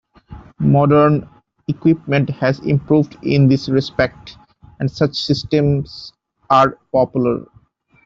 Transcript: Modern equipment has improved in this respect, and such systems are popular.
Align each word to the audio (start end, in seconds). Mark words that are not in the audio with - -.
Modern 0.57 1.29
equipment 1.67 2.27
has 2.31 2.57
improved 2.61 3.19
in 3.21 3.47
this 3.47 3.69
respect, 3.69 4.35
and 4.79 4.89
such 4.89 5.13
systems 5.15 6.11
are 6.49 6.79
popular. 6.91 7.45